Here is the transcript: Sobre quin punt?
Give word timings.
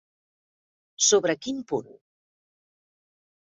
Sobre 1.09 1.37
quin 1.43 1.61
punt? 1.73 1.95